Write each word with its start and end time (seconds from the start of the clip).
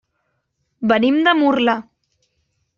Venim 0.93 1.21
de 1.29 1.37
Murla. 1.43 1.79